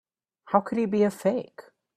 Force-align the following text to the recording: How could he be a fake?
How 0.45 0.61
could 0.61 0.79
he 0.79 0.87
be 0.87 1.03
a 1.03 1.11
fake? 1.11 1.61